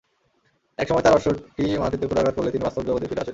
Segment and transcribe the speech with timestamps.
[0.79, 3.29] এক সময় তার অশ্বটি মাটিতে ক্ষুরাঘাত করলে তিনি বাস্তবজগতে ফিরে আসেন।